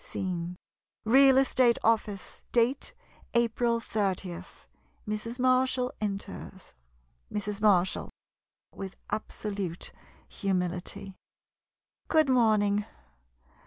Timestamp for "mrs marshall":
5.07-5.93, 7.31-8.09